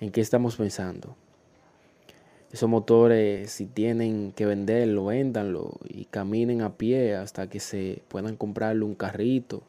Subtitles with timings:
[0.00, 1.16] ¿En qué estamos pensando?
[2.52, 8.36] Esos motores, si tienen que venderlo, véndanlo y caminen a pie hasta que se puedan
[8.36, 9.62] comprarle un carrito.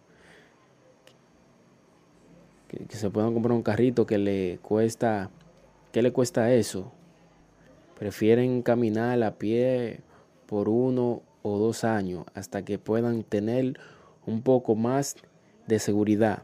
[2.68, 5.30] Que, que se puedan comprar un carrito que le cuesta,
[5.92, 6.92] ¿qué le cuesta eso?
[7.98, 10.02] Prefieren caminar a pie
[10.48, 13.80] por uno o dos años hasta que puedan tener
[14.26, 15.16] un poco más
[15.68, 16.44] de seguridad.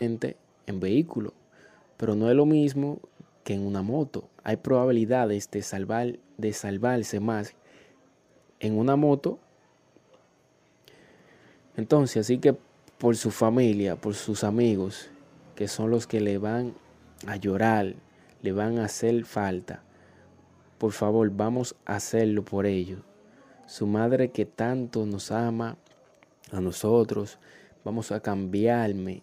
[0.00, 1.34] En vehículo,
[1.96, 3.00] pero no es lo mismo
[3.44, 4.28] que en una moto.
[4.44, 7.54] Hay probabilidades de, salvar, de salvarse más
[8.60, 9.38] en una moto.
[11.76, 12.56] Entonces, así que
[12.98, 15.10] por su familia, por sus amigos,
[15.56, 16.74] que son los que le van
[17.26, 17.94] a llorar,
[18.42, 19.82] le van a hacer falta,
[20.78, 23.00] por favor, vamos a hacerlo por ellos.
[23.66, 25.76] Su madre que tanto nos ama
[26.50, 27.38] a nosotros,
[27.84, 29.22] vamos a cambiarme.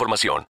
[0.00, 0.46] información.